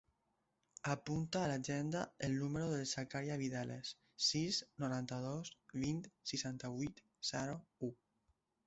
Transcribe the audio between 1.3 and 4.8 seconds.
a l'agenda el número del Zakaria Vidales: sis,